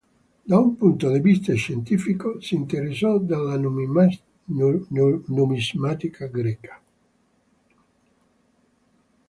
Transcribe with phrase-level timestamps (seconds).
[0.49, 6.81] Da un punto di vista scientifico si interessò della numismatica greca.